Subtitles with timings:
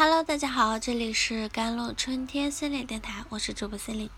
[0.00, 4.08] Hello，大家好，这里是甘露春天心理电台，我是主播心灵。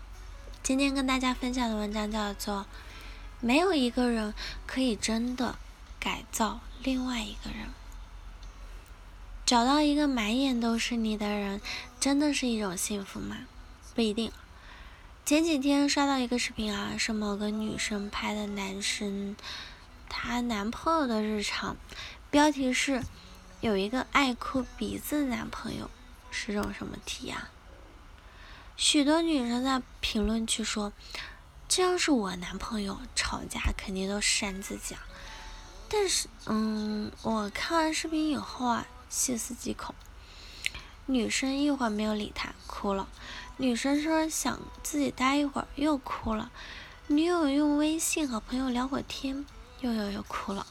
[0.61, 2.59] 今天跟大家分享的文章叫做
[3.39, 4.35] 《没有一个人
[4.67, 5.55] 可以真的
[5.99, 7.61] 改造另外一个人》。
[9.43, 11.59] 找到一个满眼都是你的人，
[11.99, 13.37] 真的是一种幸福吗？
[13.95, 14.31] 不一定。
[15.25, 19.35] 前几天刷到一个视频啊，是某个女生拍的男生
[20.07, 21.75] 她男朋友的日常，
[22.29, 23.01] 标题是。
[23.61, 25.87] 有一个爱哭鼻子的男朋友
[26.31, 27.37] 是种什么体验？
[28.75, 30.91] 许多女生在评论区说
[31.69, 35.07] ：“这要是我男朋友吵架，肯定都扇自己啊。”
[35.87, 39.93] 但是，嗯，我看完视频以后啊，细思极恐。
[41.05, 43.07] 女生一会儿没有理他，哭了；
[43.57, 46.49] 女生说想自己待一会儿，又哭了；
[47.05, 49.45] 女友用微信和朋友聊会天，
[49.81, 50.65] 又又又哭了。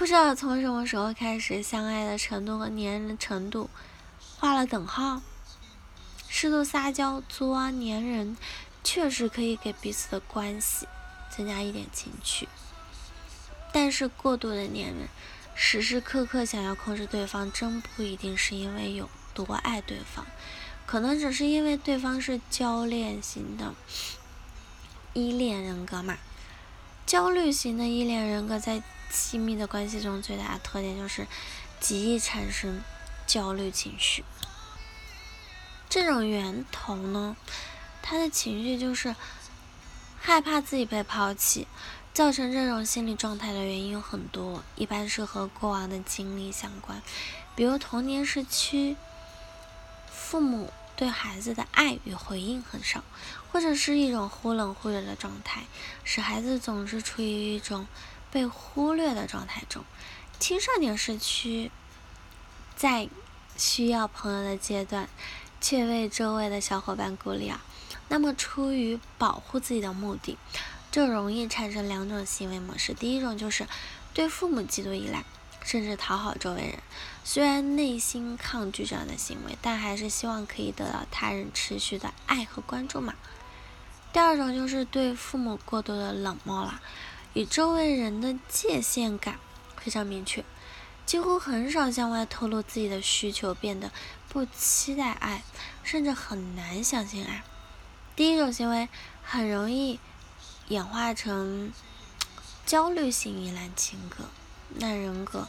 [0.00, 3.68] 不知道从什么时候开始，相爱的程度和粘人的程度
[4.38, 5.20] 画了等号。
[6.26, 8.34] 适度撒娇、作啊、粘人，
[8.82, 10.88] 确实可以给彼此的关系
[11.28, 12.48] 增加一点情趣。
[13.74, 15.06] 但是过度的粘人，
[15.54, 20.24] 时时刻刻想要控制对方，真不一定是因为有多爱对方，
[20.86, 23.74] 可能只是因为对方是焦恋型的
[25.12, 26.16] 依恋人格嘛。
[27.10, 28.80] 焦虑型的依恋人格在。
[29.12, 31.26] 亲密的关系中最大的特点就是
[31.80, 32.80] 极易产生
[33.26, 34.24] 焦虑情绪。
[35.88, 37.36] 这种源头呢，
[38.02, 39.16] 他的情绪就是
[40.20, 41.66] 害怕自己被抛弃。
[42.14, 47.02] 造成这种心理状态的原因有很多，一般是和过往的经历相关，
[47.56, 48.96] 比如童年时期
[50.08, 53.02] 父母对孩子的爱与回应很少，
[53.50, 55.64] 或者是一种忽冷忽热的状态，
[56.04, 57.86] 使孩子总是处于一种。
[58.32, 59.82] 被忽略的状态中，
[60.38, 61.72] 青少年时期
[62.76, 63.08] 在
[63.56, 65.08] 需要朋友的阶段，
[65.60, 67.60] 却为周围的小伙伴孤立啊。
[68.08, 70.38] 那么，出于保护自己的目的，
[70.92, 72.94] 就容易产生两种行为模式。
[72.94, 73.66] 第一种就是
[74.14, 75.24] 对父母极度依赖，
[75.62, 76.78] 甚至讨好周围人。
[77.24, 83.14] 虽然内心抗拒这样的行为，但还是希望可以得到他人持续的爱和关注嘛。
[84.12, 86.80] 第二种就是对父母过度的冷漠了。
[87.34, 89.38] 与周围人的界限感
[89.76, 90.44] 非常明确，
[91.06, 93.92] 几乎很少向外透露自己的需求，变得
[94.28, 95.44] 不期待爱，
[95.84, 97.44] 甚至很难相信爱。
[98.16, 98.88] 第一种行为
[99.22, 100.00] 很容易
[100.66, 101.72] 演化成
[102.66, 104.24] 焦虑型依赖情格，
[104.76, 105.48] 那人格，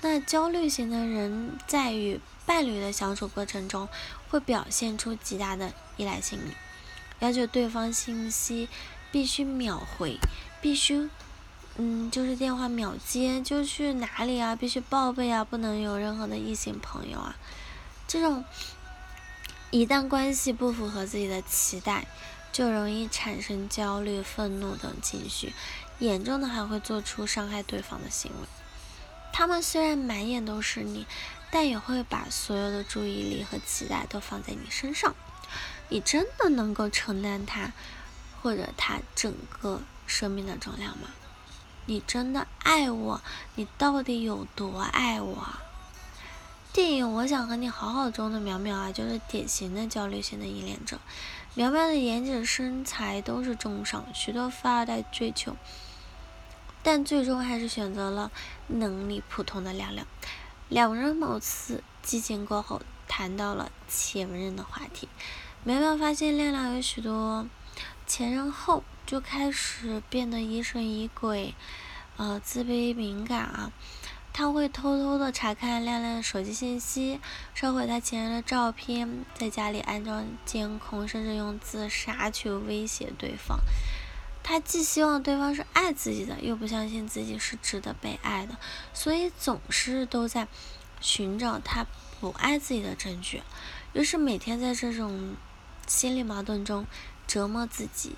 [0.00, 3.88] 那焦虑型的人在与伴侣的相处过程中，
[4.28, 6.52] 会表现出极大的依赖心理，
[7.20, 8.68] 要求对方信息
[9.10, 10.18] 必须秒回。
[10.60, 11.10] 必须，
[11.76, 14.54] 嗯，就是电话秒接，就去哪里啊？
[14.54, 17.36] 必须报备啊，不能有任何的异性朋友啊。
[18.06, 18.44] 这种
[19.72, 22.06] 一旦关系不符合自己的期待，
[22.52, 25.52] 就容易产生焦虑、愤怒等情绪，
[25.98, 28.46] 严重的还会做出伤害对方的行为。
[29.32, 31.06] 他们虽然满眼都是你，
[31.50, 35.14] 但也会把所有的注意力和期待都放在你身上。
[35.88, 37.72] 你真的能够承担他，
[38.40, 39.82] 或者他整个？
[40.04, 41.08] 生命的重量吗？
[41.86, 43.22] 你真的爱我？
[43.54, 45.48] 你到底有多爱我？
[46.70, 50.98] 电影《我想和你好好》中的苗苗啊，就是典型的焦虑型的依恋者。
[51.54, 55.56] 苗苗的颜值、身材都是中上，许多富二代追求，
[56.82, 58.30] 但最终还是选择了
[58.66, 60.06] 能力普通的亮亮。
[60.68, 65.08] 两人某次激情过后，谈到了前任的话题。
[65.64, 67.46] 苗苗发现亮亮有许多
[68.06, 68.82] 前任后。
[69.04, 71.54] 就开始变得疑神疑鬼，
[72.16, 73.72] 呃，自卑敏感啊。
[74.32, 77.20] 他会偷偷的查看亮亮的手机信息，
[77.52, 83.58] 烧毁他前任的照片，在家里安装监控，甚至用自杀去威胁对方。
[84.42, 88.56] 他既希望对方是爱自己的，又不相信自己是值得被爱的，
[88.92, 90.48] 所以总是都在
[91.00, 91.86] 寻找他
[92.20, 93.42] 不爱自己的证据。
[93.92, 95.36] 于是每天在这种
[95.86, 96.86] 心理矛盾中
[97.26, 98.16] 折磨自己。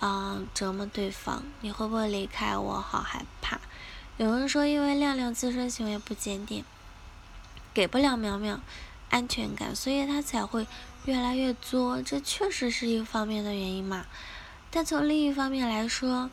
[0.00, 2.80] 啊，折磨对方，你会不会离开我？
[2.80, 3.60] 好害怕。
[4.16, 6.64] 有人说，因为亮亮自身行为不坚定，
[7.72, 8.58] 给不了苗苗
[9.10, 10.66] 安全感，所以他才会
[11.04, 12.02] 越来越作。
[12.02, 14.06] 这确实是一方面的原因嘛。
[14.74, 16.30] 但从另一方面来说，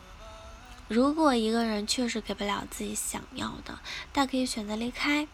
[0.88, 3.80] 如果一个人确实给不了自己想要的，
[4.14, 5.28] 大可以选择离开，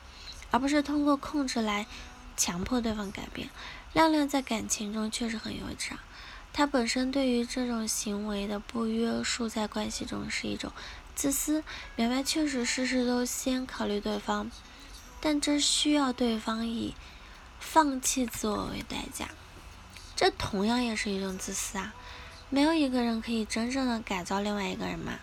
[0.49, 1.85] 而不是通过控制来
[2.35, 3.49] 强迫对方改变。
[3.93, 6.03] 亮亮在感情中确实很幼稚啊。
[6.51, 10.71] 他本身对于这种行为的不约束，在关系中是一种
[11.13, 11.63] 自私。
[11.95, 14.49] 苗苗确实事事都先考虑对方，
[15.21, 16.95] 但这需要对方以
[17.59, 19.29] 放弃自我为代价，
[20.15, 21.93] 这同样也是一种自私啊！
[22.49, 25.19] 没有一个人可以真正的改造另外一个人嘛。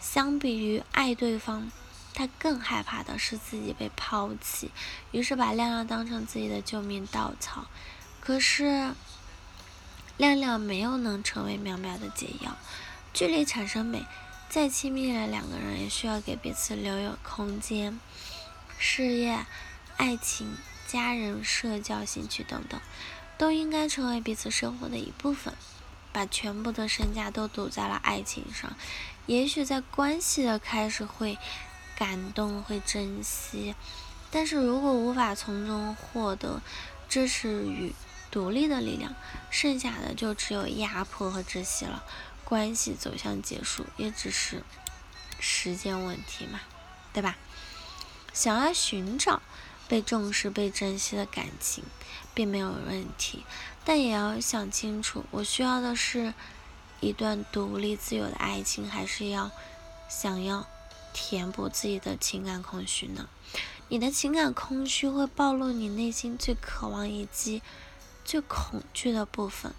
[0.00, 1.70] 相比于爱对方，
[2.12, 4.70] 他更害怕的是自己被抛弃，
[5.10, 7.66] 于是把亮亮当成自己的救命稻草。
[8.20, 8.94] 可是，
[10.16, 12.56] 亮亮没有能成为淼淼的解药。
[13.12, 14.04] 距离产生美，
[14.48, 17.98] 再亲密的两个人也需要给彼此留有空间。
[18.78, 19.46] 事业、
[19.96, 22.80] 爱情、家人、社交、兴趣等等，
[23.38, 25.54] 都应该成为彼此生活的一部分。
[26.14, 28.74] 把全部的身家都赌在了爱情上，
[29.26, 31.36] 也许在关系的开始会
[31.96, 33.74] 感动、会珍惜，
[34.30, 36.62] 但是如果无法从中获得
[37.08, 37.92] 支持与
[38.30, 39.12] 独立的力量，
[39.50, 42.04] 剩下的就只有压迫和窒息了。
[42.44, 44.62] 关系走向结束，也只是
[45.40, 46.60] 时间问题嘛，
[47.12, 47.36] 对吧？
[48.32, 49.42] 想要寻找
[49.94, 51.84] 被重视、被珍惜的感情，
[52.34, 53.44] 并没有问题，
[53.84, 56.34] 但也要想清楚，我需要的是
[56.98, 59.52] 一段独立自由的爱情，还是要
[60.08, 60.66] 想要
[61.12, 63.28] 填补自己的情感空虚呢？
[63.88, 67.62] 你的情感空虚会暴露你内心最渴望以及
[68.24, 69.72] 最恐惧的部分。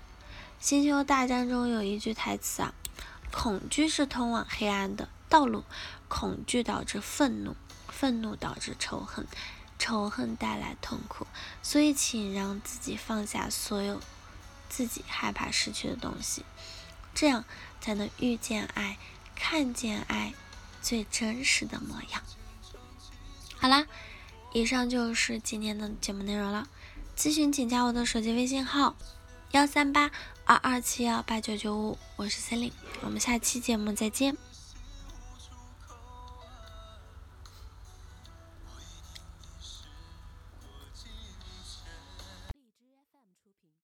[0.62, 2.74] 星球大战中有一句台词啊
[3.34, 5.66] ：“恐惧是通往黑暗的道路，
[6.08, 7.58] 恐惧导致愤怒，
[7.90, 9.28] 愤怒导致仇恨，
[9.86, 11.28] 仇恨带来痛苦。
[11.62, 14.02] 所以，请让自己放下所有
[14.68, 16.44] 自己害怕失去的东西，
[17.14, 17.46] 这样
[17.80, 18.98] 才能遇见爱，
[19.36, 20.34] 看见爱
[20.82, 22.24] 最真实的模样。”
[23.58, 23.86] 好啦，
[24.54, 26.68] 以上就是今天的节目内容了。
[27.16, 28.96] 咨询请加我的手机微信号：
[29.52, 30.10] 幺三八。
[30.48, 32.72] 二二七幺八九九五，我是森林，
[33.02, 34.38] 我们下期节目再见。